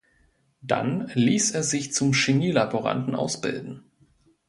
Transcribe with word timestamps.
Dann 0.63 1.11
ließ 1.13 1.51
er 1.51 1.61
sich 1.61 1.93
zum 1.93 2.11
Chemielaboranten 2.13 3.13
ausbilden. 3.13 3.83